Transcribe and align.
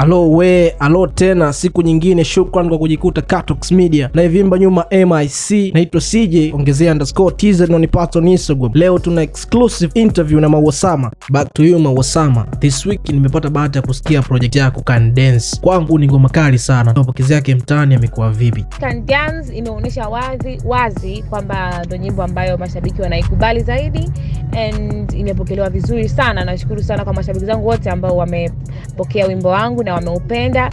Alo 0.00 0.30
we, 0.30 0.70
alo 0.78 1.06
tena, 1.06 1.52
siku 1.52 1.82
nyingine. 1.82 2.24
Shukran 2.24 2.68
kwa 2.68 2.78
kujikuta 2.78 3.22
Catox 3.22 3.72
Media 3.72 4.10
na 4.14 4.22
ivimba 4.22 4.58
nyuma 4.58 4.84
MIC. 4.90 5.74
Naitwa 5.74 6.00
CJ 6.00 6.54
ongezea 6.54 6.92
underscore 6.92 7.36
TZ 7.36 7.60
unanipata 7.60 8.18
on 8.18 8.28
Instagram. 8.28 8.70
Leo 8.74 8.98
tuna 8.98 9.22
exclusive 9.22 10.00
interview 10.00 10.40
na 10.40 10.48
Mawasama. 10.48 11.10
Back 11.30 11.52
to 11.54 11.64
you 11.64 11.78
Mawasama. 11.78 12.46
This 12.58 12.86
week 12.86 13.08
nimepata 13.08 13.50
bahati 13.50 13.78
ya 13.78 13.82
kusikia 13.82 14.22
project 14.22 14.56
yako 14.56 14.80
Can 14.82 15.14
Dance. 15.14 15.56
Kwangu 15.60 15.98
ni 15.98 16.06
ngoma 16.08 16.28
kali 16.28 16.58
sana. 16.58 16.94
Mapokezi 16.94 17.32
yake 17.32 17.54
mtaani 17.54 17.94
yamekuwa 17.94 18.30
vipi? 18.30 18.64
Can 18.80 19.06
Dance 19.06 19.56
imeonyesha 19.56 20.08
wazi 20.08 20.58
wazi 20.64 21.22
kwamba 21.30 21.82
ndo 21.86 21.96
nyimbo 21.96 22.22
ambayo 22.22 22.58
mashabiki 22.58 23.02
wanaikubali 23.02 23.60
zaidi 23.60 24.10
and 24.56 25.12
imepokelewa 25.14 25.70
vizuri 25.70 26.08
sana. 26.08 26.44
Nashukuru 26.44 26.82
sana 26.82 27.04
kwa 27.04 27.12
mashabiki 27.12 27.44
zangu 27.46 27.66
wote 27.66 27.90
ambao 27.90 28.16
wamepokea 28.16 29.26
wimbo 29.26 29.48
wangu 29.48 29.82
na 29.84 29.94
wameupenda. 29.94 30.70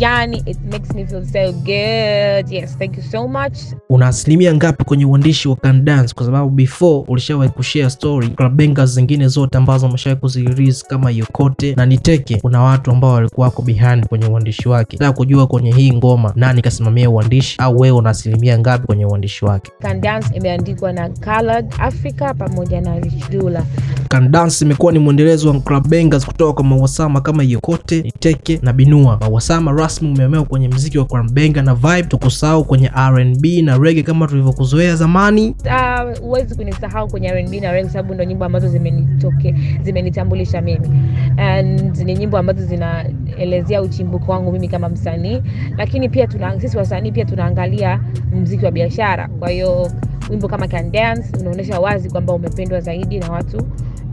Yani, 0.00 0.42
it 0.46 0.56
makes 0.72 0.94
me 0.94 1.04
feel 1.06 1.24
so 1.26 1.52
good. 1.52 2.48
Yes, 2.50 2.74
thank 2.78 2.96
you 2.96 3.02
so 3.02 3.28
much. 3.28 3.58
Una 3.88 4.06
asilimia 4.06 4.54
ngapi 4.54 4.84
kwenye 4.84 5.04
uandishi 5.04 5.48
wa 5.48 5.56
Can 5.56 5.84
Dance? 5.84 6.14
Kwa 6.14 6.26
sababu 6.26 6.50
before 6.50 7.04
ulishawahi 7.08 7.50
kushare 7.50 7.90
story 7.90 8.28
club 8.28 8.52
bangers 8.52 8.90
zingine 8.90 9.28
zote 9.28 9.58
ambazo 9.58 9.86
umeshawahi 9.86 10.20
kuzirelease 10.20 10.86
kama 10.88 11.10
Yokote 11.10 11.74
na 11.74 11.86
Niteke, 11.86 12.36
kuna 12.40 12.62
watu 12.62 12.90
ambao 12.90 13.12
walikuwa 13.12 13.46
wako 13.46 13.62
behind 13.62 14.06
kwenye 14.06 14.26
uandishi 14.26 14.68
wake. 14.68 14.96
Nataka 14.96 15.16
kujua 15.16 15.46
kwenye 15.46 15.72
hii 15.72 15.92
ngoma 15.92 16.32
nani 16.36 16.62
kasimamia 16.62 17.10
uandishi, 17.10 17.56
au 17.58 17.80
wewe 17.80 17.96
una 17.98 18.10
asilimia 18.10 18.58
ngapi 18.58 18.86
kwenye 18.86 19.06
uandishi 19.06 19.44
wake? 19.44 19.72
Can 19.82 20.00
Dance 20.00 20.28
imeandikwa 20.36 20.92
na 20.92 21.08
Colored 21.08 21.74
Africa 21.78 22.34
pamoja 22.38 22.80
na 22.80 22.98
Rich 23.00 23.30
Dula. 23.30 23.64
Can 24.08 24.30
Dance 24.30 24.64
imekuwa 24.64 24.92
ni 24.92 24.98
mwendelezo 24.98 25.48
wa 25.50 25.60
club 25.60 25.88
bangers 25.88 26.26
kutoka 26.26 26.52
kwa 26.52 26.64
Mawasama 26.64 27.20
kama 27.20 27.42
Yokote, 27.42 28.02
Niteke 28.02 28.58
na 28.62 28.72
Binua. 28.72 29.18
Mawasama 29.20 29.72
rasmi 29.90 30.08
umeamea 30.08 30.42
kwenye 30.42 30.68
mziki 30.68 30.98
wa 30.98 31.04
club 31.04 31.38
na 31.38 31.74
vibe, 31.74 32.02
tukusahau 32.02 32.64
kwenye 32.64 32.90
R&B 32.94 33.62
na 33.62 33.78
reggae 33.78 34.02
kama 34.02 34.26
tulivyokuzoea 34.26 34.96
zamani. 34.96 35.56
Uh, 35.64 36.18
huwezi 36.18 36.54
kunisahau 36.54 37.08
kwenye 37.08 37.28
R&B 37.28 37.60
na 37.60 37.72
reggae 37.72 37.90
sababu 37.90 38.14
ndo 38.14 38.24
nyimbo 38.24 38.44
ambazo 38.44 38.68
zimenitoke 38.68 39.54
zimenitambulisha 39.82 40.60
mimi 40.60 40.88
and 41.36 41.96
ni 41.98 42.14
nyimbo 42.14 42.38
ambazo 42.38 42.62
zinaelezea 42.64 43.82
uchimbuko 43.82 44.32
wangu 44.32 44.52
mimi 44.52 44.68
kama 44.68 44.88
msanii, 44.88 45.42
lakini 45.78 46.08
pia 46.08 46.26
tuna, 46.26 46.60
sisi 46.60 46.76
wasanii 46.76 47.12
pia 47.12 47.24
tunaangalia 47.24 48.00
mziki 48.42 48.64
wa 48.64 48.70
biashara. 48.70 49.28
Kwa 49.28 49.48
hiyo 49.50 49.90
wimbo 50.30 50.48
kama 50.48 50.68
Can 50.68 50.90
Dance 50.92 51.36
unaonyesha 51.40 51.80
wazi 51.80 52.10
kwamba 52.10 52.32
umependwa 52.32 52.80
zaidi 52.80 53.18
na 53.18 53.30
watu 53.30 53.56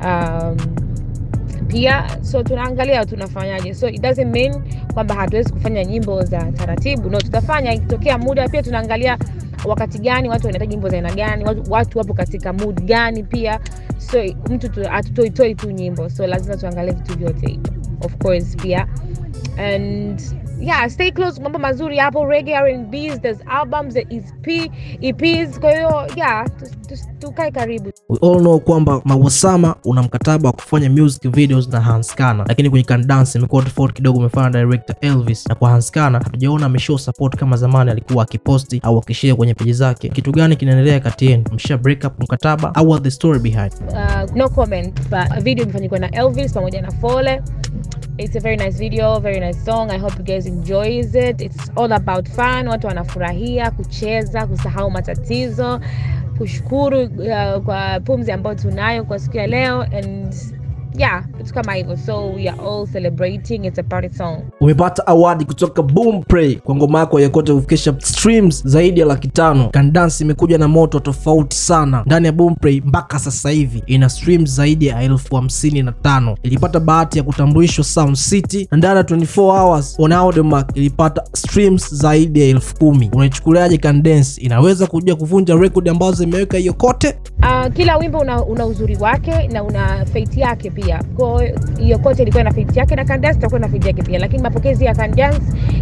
um, 0.03 0.86
pia 1.67 2.07
so 2.21 2.43
tunaangalia 2.43 3.05
tunafanyaje, 3.05 3.73
so 3.73 3.87
it 3.89 4.01
doesn't 4.01 4.31
mean 4.33 4.63
kwamba 4.93 5.15
hatuwezi 5.15 5.53
kufanya 5.53 5.85
nyimbo 5.85 6.23
za 6.23 6.51
taratibu. 6.51 7.09
No, 7.09 7.21
tutafanya 7.21 7.73
ikitokea 7.73 8.17
muda. 8.17 8.49
Pia 8.49 8.63
tunaangalia 8.63 9.17
wakati 9.65 9.99
gani 9.99 10.29
watu 10.29 10.45
wanahitaji 10.45 10.69
nyimbo 10.71 10.89
za 10.89 10.95
aina 10.95 11.13
gani, 11.13 11.43
watu, 11.43 11.71
watu 11.71 11.97
wapo 11.97 12.13
katika 12.13 12.53
mood 12.53 12.81
gani 12.85 13.23
pia. 13.23 13.59
So 13.97 14.17
mtu 14.49 14.83
hatutoitoi 14.89 15.55
tu 15.55 15.71
nyimbo, 15.71 16.09
so 16.09 16.27
lazima 16.27 16.57
tuangalie 16.57 16.93
vitu 16.93 17.17
vyote 17.17 17.59
of 18.01 18.17
course 18.17 18.55
pia 18.57 18.87
and 19.57 20.21
yeah, 20.59 20.87
stay 20.89 21.11
close, 21.11 21.41
mambo 21.41 21.59
mazuri 21.59 21.97
hapo, 21.97 22.25
reggae, 22.25 22.53
R&Bs, 22.55 23.21
there's 23.21 23.39
albums, 23.47 23.93
there 23.93 24.07
is 24.09 24.23
EP, 24.47 24.71
EPs. 25.01 25.59
Kwa 25.59 25.71
hiyo 25.71 26.07
yeah, 26.15 26.45
tukae 27.19 27.51
karibu. 27.51 27.91
We 28.09 28.19
all 28.21 28.39
know 28.39 28.59
kwamba 28.59 29.01
Mawasama 29.05 29.75
una 29.85 30.03
mkataba 30.03 30.49
wa 30.49 30.53
kufanya 30.53 30.89
music 30.89 31.31
videos 31.35 31.69
na 31.69 31.81
Hanscana 31.81 32.45
lakini 32.47 32.69
kwenye 32.69 32.85
Can 32.85 33.07
Dance 33.07 33.37
imekuwa 33.39 33.63
tofauti 33.63 33.93
kidogo, 33.93 34.19
umefanya 34.19 34.49
director 34.49 34.95
Elvis, 35.01 35.47
na 35.49 35.55
kwa 35.55 35.69
Hanscana 35.69 36.19
hatujaona 36.19 36.65
ameshow 36.65 36.97
support 36.97 37.35
kama 37.35 37.57
zamani 37.57 37.91
alikuwa 37.91 38.23
akiposti 38.23 38.79
au 38.83 38.97
akishare 38.97 39.33
kwenye 39.35 39.53
peji 39.53 39.73
zake. 39.73 40.09
Kitu 40.09 40.31
gani 40.31 40.55
kinaendelea 40.55 40.99
kati 40.99 41.25
yenu? 41.25 41.43
Msha 41.53 41.77
break 41.77 42.03
up 42.05 42.19
mkataba 42.23 42.75
au 42.75 42.99
the 42.99 43.11
story 43.11 43.39
behind? 43.39 43.71
Uh, 43.89 44.35
no 44.35 44.49
comment, 44.49 45.01
but 45.09 45.43
video 45.43 45.63
imefanyikwa 45.63 45.99
na 45.99 46.11
Elvis 46.11 46.53
pamoja 46.53 46.81
na 46.81 46.91
Fole. 46.91 47.41
It's 48.19 48.35
a 48.35 48.39
very 48.39 48.55
nice 48.55 48.77
video, 48.79 49.19
very 49.19 49.39
nice 49.39 49.63
song. 49.63 49.91
I 49.91 49.97
hope 49.99 50.17
you 50.17 50.23
guys 50.23 50.47
enjoys 50.47 51.13
it. 51.13 51.39
It's 51.41 51.69
all 51.75 51.91
about 51.91 52.27
fun. 52.27 52.67
Watu 52.67 52.87
wanafurahia 52.87 53.71
kucheza, 53.71 54.47
kusahau 54.47 54.91
matatizo, 54.91 55.79
kushukuru 56.37 57.01
uh, 57.03 57.63
kwa 57.65 57.99
pumzi 57.99 58.31
ambayo 58.31 58.55
tunayo 58.55 59.03
kwa 59.03 59.19
siku 59.19 59.37
ya 59.37 59.47
leo 59.47 59.81
and 59.81 60.33
yeah, 60.97 61.23
vitu 61.37 61.53
kama 61.53 61.73
hivyo, 61.73 61.97
so 61.97 62.29
we 62.33 62.49
are 62.49 62.61
all 62.61 62.87
celebrating. 62.87 63.65
It's 63.65 63.79
a 63.79 63.83
party 63.83 64.09
song. 64.17 64.37
Umepata 64.61 65.07
awadi 65.07 65.45
kutoka 65.45 65.81
Boomplay 65.83 66.55
kwa 66.55 66.75
ngoma 66.75 66.99
yako 66.99 67.19
ya 67.19 67.29
Kote 67.29 67.53
kufikisha 67.53 67.95
streams 67.99 68.67
zaidi 68.67 68.99
ya 68.99 69.05
laki 69.05 69.27
tano. 69.27 69.69
Can 69.69 70.11
imekuja 70.19 70.57
na 70.57 70.67
moto 70.67 70.99
tofauti 70.99 71.57
sana 71.57 72.03
ndani 72.05 72.25
ya 72.25 72.31
Boomplay. 72.31 72.81
Mpaka 72.85 73.19
sasa 73.19 73.49
hivi 73.49 73.83
ina 73.85 74.09
streams 74.09 74.49
zaidi 74.55 74.87
ya 74.87 75.01
elfu 75.01 75.35
hamsini 75.35 75.83
na 75.83 75.91
tano. 75.91 76.37
Ilipata 76.43 76.79
bahati 76.79 77.17
ya 77.17 77.23
kutambulishwa 77.23 77.83
Sound 77.83 78.15
City 78.15 78.67
na 78.71 78.77
ndani 78.77 78.97
ya 78.97 79.03
24 79.03 79.61
hours 79.61 79.95
on 79.99 80.11
Audiomack 80.11 80.77
ilipata 80.77 81.23
streams 81.33 81.93
zaidi 81.95 82.41
ya 82.41 82.47
elfu 82.47 82.75
kumi. 82.75 83.09
Unaichukuliaje 83.13 83.77
Can 83.77 84.03
Dance? 84.03 84.41
Inaweza 84.41 84.87
kuja 84.87 85.15
kuvunja 85.15 85.55
rekodi 85.55 85.89
ambazo 85.89 86.11
zimeweka 86.11 86.57
hiyo 86.57 86.73
Kote? 86.73 87.17
Uh, 87.39 87.73
kila 87.73 87.97
wimbo 87.97 88.19
una, 88.19 88.45
una 88.45 88.65
uzuri 88.65 88.95
wake 88.99 89.47
na 89.47 89.63
una 89.63 90.05
fate 90.05 90.39
yake 90.39 90.69
pia 90.69 90.86
kwa 91.15 91.43
hiyo 91.79 91.99
Kote 91.99 92.21
ilikuwa 92.21 92.43
na 92.43 92.51
fate 92.53 92.79
yake 92.79 92.95
na 92.95 93.05
Can 93.05 93.21
Dance 93.21 93.37
itakuwa 93.39 93.59
na 93.59 93.67
fate 93.69 93.87
yake 93.87 94.01
pia, 94.03 94.19
lakini 94.19 94.43
mapokezi 94.43 94.85
ya 94.85 94.95
Can 94.95 95.13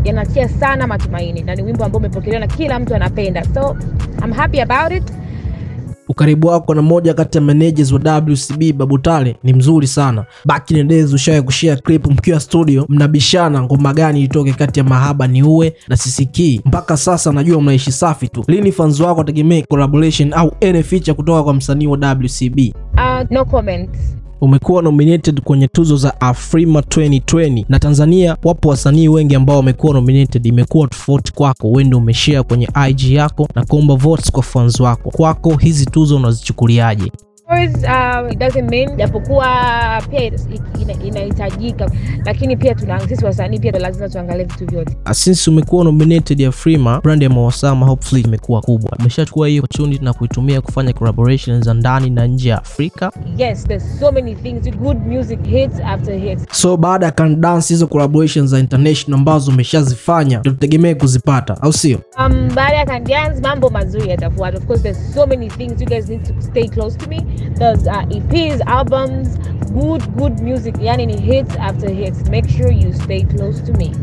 yanatia 0.04 0.50
sana 0.50 0.88
matumaini 0.88 1.42
na 1.44 1.56
ni 1.56 1.64
wimbo 1.64 1.86
ambao 1.86 2.00
umepokelewa 2.00 2.40
na 2.40 2.48
kila 2.48 2.80
mtu 2.80 2.96
anapenda, 2.96 3.44
so 3.54 3.78
I'm 4.24 4.32
happy 4.34 4.62
about 4.62 4.92
it. 4.92 5.04
Ukaribu 6.10 6.48
wako 6.48 6.74
na 6.76 6.82
moja 6.82 7.14
kati 7.14 7.38
ya 7.38 7.42
managers 7.44 7.92
wa 7.92 8.00
WCB 8.28 8.74
Babu 8.78 8.98
Tale 8.98 9.36
ni 9.44 9.54
mzuri 9.54 9.88
sana. 9.88 10.26
Back 10.46 10.72
in 10.72 10.78
the 10.78 10.84
days 10.84 11.14
ushawahi 11.14 11.44
kushare 11.44 11.82
clip 11.82 12.08
mkiwa 12.08 12.40
studio 12.40 12.86
mnabishana 12.90 13.62
ngoma 13.62 13.94
gani 13.94 14.24
itoke 14.24 14.54
kati 14.54 14.80
ya 14.80 14.84
Mahaba 14.86 15.28
ni 15.28 15.44
uwe 15.44 15.74
na 15.88 15.98
Sisikii. 15.98 16.62
Mpaka 16.66 16.98
sasa 16.98 17.32
najua 17.32 17.62
mnaishi 17.62 17.92
safi 17.92 18.28
tu. 18.28 18.44
Lini 18.48 18.72
fans 18.72 19.00
wako 19.00 19.20
wategemee 19.20 19.62
collaboration 19.62 20.34
au 20.34 20.52
any 20.62 20.84
feature 20.84 21.14
kutoka 21.14 21.44
kwa 21.44 21.54
msanii 21.54 21.88
wa 21.88 21.98
WCB? 21.98 22.60
Uh, 22.94 23.32
no 23.32 23.46
comment. 23.46 23.90
Umekuwa 24.46 24.82
nominated 24.82 25.42
kwenye 25.42 25.68
tuzo 25.68 25.98
za 25.98 26.22
Afrima 26.22 26.80
2020 26.80 27.66
na 27.70 27.80
Tanzania 27.80 28.38
wapo 28.44 28.70
wasanii 28.70 29.08
wengi 29.08 29.36
ambao 29.36 29.56
wamekuwa 29.58 29.94
nominated. 29.94 30.46
Imekuwa 30.46 30.88
tofauti 30.88 31.34
kwako, 31.34 31.68
wewe 31.72 31.84
ndio 31.84 31.98
umeshare 31.98 32.44
kwenye 32.44 32.70
IG 32.90 33.02
yako 33.12 33.48
na 33.56 33.66
kuomba 33.66 33.96
votes 33.96 34.32
kwa 34.32 34.44
fans 34.44 34.80
wako. 34.80 35.12
Kwako 35.12 35.56
hizi 35.56 35.86
tuzo 35.86 36.16
unazichukuliaje? 36.16 37.12
Uh, 37.48 38.28
it 38.32 38.40
doesn't 38.40 38.70
mean 38.72 38.98
japokuwa 38.98 39.48
pia 40.10 40.32
inahitajika, 41.06 41.92
lakini 42.26 42.58
pia 42.58 42.76
tuna 42.76 43.00
sisi 43.08 43.26
wasanii 43.26 43.60
pia 43.60 43.72
lazima 43.72 44.10
tuangalie 44.10 44.44
vitu 44.46 44.66
vyote. 44.66 44.98
Since 45.12 45.50
umekuwa 45.50 45.84
nominated 45.84 46.40
ya 46.40 46.50
Afrima, 46.50 47.02
brand 47.02 47.24
ya 47.24 47.30
Mawasama 47.30 47.86
hopefully 47.86 48.22
imekuwa 48.22 48.62
kubwa. 48.62 48.92
Umeshachukua 49.00 49.48
hiyo 49.48 49.64
opportunity 49.64 50.06
na 50.06 50.14
kuitumia 50.14 50.62
kufanya 50.62 50.94
collaborations 50.94 51.66
za 51.66 51.74
ndani 51.74 52.10
na 52.10 52.28
nje 52.28 52.50
ya 52.50 52.58
Afrika? 52.58 53.12
Yes, 53.38 53.64
there's 53.64 54.00
so 54.00 54.12
many 54.12 54.36
things, 54.36 54.70
good 54.78 54.98
music 55.08 55.44
hits 55.46 55.80
after 55.86 56.16
hits. 56.20 56.46
So 56.52 56.78
baada 56.78 57.06
ya 57.06 57.12
Can 57.12 57.42
Dance, 57.42 57.74
hizo 57.74 57.88
collaborations 57.88 58.50
za 58.50 58.60
international 58.60 59.20
ambazo 59.20 59.52
umeshazifanya 59.52 60.40
tutegemee 60.40 60.94
kuzipata, 60.96 61.62
au 61.62 61.74
sio? 61.74 62.00
Um, 62.20 62.50
baada 62.56 62.76
ya 62.78 62.86
Can 62.86 63.04
Dance 63.04 63.42
mambo 63.42 63.70
mazuri 63.70 64.10
yatafuata. 64.10 64.58
Of 64.58 64.66
course 64.66 64.82
there's 64.84 65.14
so 65.14 65.26
many 65.28 65.50
things, 65.50 65.82
you 65.82 65.88
guys 65.88 66.10
need 66.10 66.24
to 66.24 66.42
stay 66.42 66.68
close 66.68 66.98
to 66.98 67.10
me. 67.10 67.22
There's 67.56 67.88
uh, 67.88 68.04
EPs, 68.06 68.62
albums, 68.66 69.38
good 69.72 70.04
good 70.18 70.40
music, 70.40 70.76
yani 70.76 71.08
ni 71.08 71.18
hits 71.20 71.56
after 71.56 71.90
hits. 71.90 72.30
Make 72.30 72.50
sure 72.50 72.72
you 72.72 72.94
stay 72.94 73.24
close 73.24 73.62
to 73.62 73.74
me. 73.74 73.94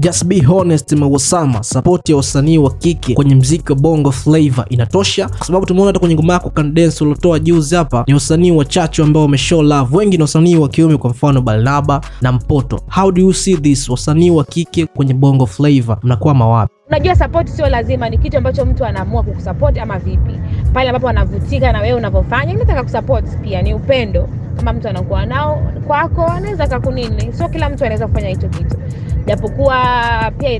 Just 0.00 0.24
be 0.26 0.40
honest 0.40 0.92
Mawasama, 0.92 1.62
support 1.62 2.08
ya 2.08 2.16
wasanii 2.16 2.58
wa 2.58 2.70
kike 2.74 3.14
kwenye 3.14 3.34
mziki 3.34 3.72
wa 3.72 3.78
bongo 3.78 4.12
flavor 4.12 4.66
inatosha, 4.70 5.28
kwa 5.28 5.46
sababu 5.46 5.66
tumeona 5.66 5.86
hata 5.86 5.98
kwenye 5.98 6.14
ngoma 6.14 6.32
yako 6.32 6.50
Can 6.50 6.90
uliotoa 7.00 7.38
juzi 7.38 7.74
hapa 7.74 8.04
ni 8.06 8.14
wasanii 8.14 8.50
wachache 8.50 9.02
ambao 9.02 9.22
wameshow 9.22 9.62
love, 9.62 9.96
wengi 9.96 10.16
ni 10.16 10.22
wasanii 10.22 10.56
wa 10.56 10.68
kiume, 10.68 10.96
kwa 10.96 11.10
mfano 11.10 11.40
Barnaba 11.40 12.00
na 12.22 12.32
Mpoto. 12.32 12.80
How 12.94 13.12
do 13.12 13.22
you 13.22 13.32
see 13.34 13.56
this, 13.56 13.88
wasanii 13.88 14.30
wa 14.30 14.44
kike 14.44 14.86
kwenye 14.86 15.14
bongo 15.14 15.46
flavor 15.46 15.98
mnakuwa 16.02 16.34
mawapi? 16.34 16.72
Unajua, 16.88 17.16
support 17.16 17.48
sio 17.48 17.68
lazima 17.68 18.08
ni 18.08 18.18
kitu 18.18 18.36
ambacho 18.38 18.64
mtu 18.64 18.84
anaamua 18.84 19.22
kukusupport 19.22 19.78
ama 19.78 19.98
vipi, 19.98 20.32
pale 20.72 20.88
ambapo 20.88 21.08
anavutika 21.08 21.72
na 21.72 21.80
wewe 21.80 21.94
unavyofanya, 21.98 22.54
nataka 22.54 22.82
kusupport 22.82 23.24
pia, 23.42 23.62
ni 23.62 23.74
upendo. 23.74 24.28
Kama 24.58 24.72
mtu 24.72 24.88
anakuwa 24.88 25.26
nao 25.26 25.62
kwako, 25.86 26.26
anaweza 26.26 26.66
kakunini, 26.68 27.32
sio 27.32 27.48
kila 27.48 27.68
mtu 27.70 27.84
anaweza 27.84 28.06
kufanya 28.06 28.28
hicho 28.28 28.48
kitu, 28.48 28.76
japokuwa 29.26 29.84
pia 30.38 30.50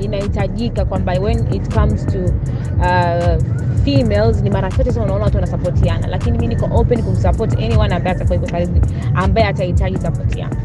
inahitajika 0.00 0.84
kwamba 0.84 1.12
when 1.12 1.54
it 1.54 1.74
comes 1.74 2.06
to 2.06 2.18
uh, 2.78 3.42
females 3.84 4.42
ni 4.42 4.50
mara 4.50 4.70
chache 4.70 4.92
sana 4.92 5.04
unaona 5.04 5.24
watu 5.24 5.36
wanasapotiana, 5.36 6.06
lakini 6.06 6.38
mi 6.38 6.46
niko 6.46 6.68
open 6.72 7.02
kumsupport 7.02 7.52
anyone 7.58 7.94
ambaye 7.94 8.16
atakuwa 8.16 8.38
karibu, 8.38 8.80
ambaye 9.14 9.46
atahitaji 9.46 9.98
support 9.98 10.36
yangu. 10.36 10.56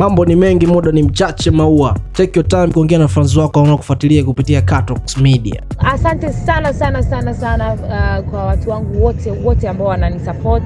Mambo 0.00 0.24
ni 0.24 0.36
mengi, 0.36 0.66
muda 0.66 0.92
ni 0.92 1.02
mchache. 1.02 1.50
Maua, 1.50 1.96
take 2.12 2.38
your 2.38 2.48
time 2.48 2.66
kuongea 2.66 2.98
na 2.98 3.08
fans 3.08 3.36
wako 3.36 3.60
wanaokufuatilia 3.60 4.24
kupitia 4.24 4.62
Catox 4.62 5.16
Media. 5.16 5.62
Asante 5.78 6.32
sana 6.32 6.72
sana 6.72 7.02
sana 7.02 7.34
sana 7.34 7.72
uh, 7.74 8.30
kwa 8.30 8.44
watu 8.44 8.70
wangu 8.70 9.04
wote 9.04 9.30
wote 9.30 9.68
ambao 9.68 9.86
wananisupport 9.88 10.62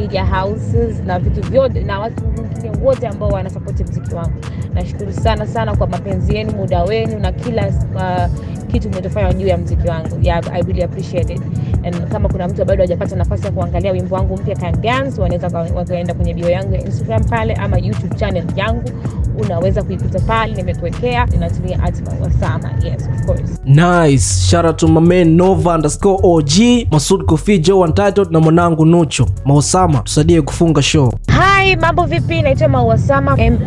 media 0.00 0.26
houses 0.26 1.00
na 1.06 1.18
vitu 1.18 1.50
vyote 1.50 1.80
na 1.80 1.98
watu 1.98 2.24
wengine 2.24 2.84
wote 2.84 3.06
ambao 3.08 3.28
wanasupport 3.28 3.80
mziki 3.80 4.14
wangu. 4.14 4.32
Nashukuru 4.74 5.12
sana 5.12 5.46
sana 5.46 5.76
kwa 5.76 5.86
mapenzi 5.86 6.36
yenu, 6.36 6.52
muda 6.52 6.82
wenu 6.84 7.18
na 7.18 7.32
kila 7.32 7.68
uh, 7.68 8.44
kitu 8.66 8.88
mnachofanya 8.88 9.32
juu 9.32 9.46
ya 9.46 9.58
mziki 9.58 9.88
wangu. 9.88 10.18
Yeah, 10.22 10.42
I 10.52 10.62
really 10.62 10.82
appreciate 10.82 11.34
it. 11.34 11.42
And 11.84 12.08
kama 12.08 12.28
kuna 12.28 12.48
mtu 12.48 12.64
bado 12.64 12.82
hajapata 12.82 13.16
nafasi 13.16 13.44
ya 13.46 13.52
kuangalia 13.52 13.92
wimbo 13.92 14.14
wangu 14.14 14.36
mpya 14.36 14.56
Can 14.56 14.80
wanaweza 15.18 15.58
wakaenda 15.74 16.14
kwenye 16.14 16.34
bio 16.34 16.50
yangu 16.50 16.74
ya 16.74 16.80
Instagram 16.80 17.24
pale 17.24 17.54
ama 17.54 17.78
YouTube 17.78 18.14
channel 18.16 18.44
yangu 18.56 18.90
unaweza 19.38 19.82
kuikuta 19.82 20.20
pale, 20.20 20.54
nimekuwekea 20.54 21.26
inatumia 21.34 21.82
Atma 21.82 22.12
Wasama. 22.22 22.70
Yes, 22.84 23.08
of. 23.28 23.37
Nice. 23.68 24.48
Shout 24.48 24.64
out 24.64 24.78
to 24.78 24.88
my 24.88 24.98
man 25.00 25.36
Nova 25.36 25.68
underscore 25.70 26.18
OG, 26.24 26.88
Masud 26.90 27.26
Kofi, 27.26 27.62
Joe 27.62 27.82
Untitled 27.82 28.30
na 28.32 28.40
mwanangu 28.40 28.84
Nucho. 28.86 29.26
Mausama, 29.44 29.98
tusaidie 29.98 30.42
kufunga 30.42 30.82
show. 30.82 31.12
Hi, 31.28 31.76
mambo 31.76 32.04
vipi? 32.04 32.42
Naitwa 32.42 32.68
Maua 32.68 32.98
Sama, 32.98 33.40
M 33.40 33.58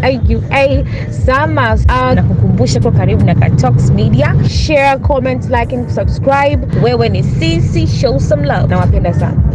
Sama. 1.26 1.74
Uh, 1.74 2.14
na 2.16 2.24
kukumbusha 2.24 2.80
kwa 2.80 2.92
karibu 2.92 3.26
na 3.26 3.36
Katox 3.36 3.92
Media. 3.92 4.36
Share, 4.50 5.00
comment, 5.00 5.50
like 5.50 5.76
and 5.76 5.90
subscribe. 5.90 6.68
Wewe 6.84 7.10
ni 7.10 7.24
sisi, 7.24 7.88
show 7.88 8.20
some 8.20 8.46
love. 8.48 8.68
Nawapenda 8.68 9.14
sana. 9.14 9.51